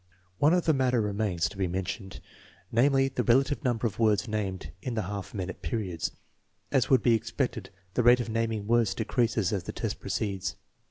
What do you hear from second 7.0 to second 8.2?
be expected, the rate